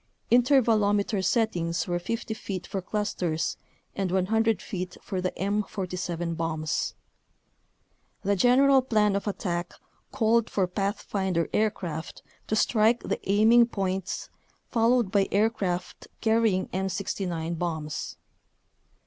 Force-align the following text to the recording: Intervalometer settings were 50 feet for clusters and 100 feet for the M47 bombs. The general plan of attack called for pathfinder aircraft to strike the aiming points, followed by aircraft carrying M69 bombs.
Intervalometer 0.31 1.23
settings 1.23 1.87
were 1.87 1.99
50 1.99 2.33
feet 2.33 2.65
for 2.65 2.81
clusters 2.81 3.55
and 3.95 4.09
100 4.11 4.59
feet 4.59 4.97
for 4.99 5.21
the 5.21 5.29
M47 5.33 6.35
bombs. 6.35 6.95
The 8.23 8.35
general 8.35 8.81
plan 8.81 9.15
of 9.15 9.27
attack 9.27 9.75
called 10.11 10.49
for 10.49 10.65
pathfinder 10.65 11.49
aircraft 11.53 12.23
to 12.47 12.55
strike 12.55 13.03
the 13.03 13.19
aiming 13.29 13.67
points, 13.67 14.31
followed 14.71 15.11
by 15.11 15.27
aircraft 15.31 16.07
carrying 16.19 16.67
M69 16.69 17.59
bombs. 17.59 18.17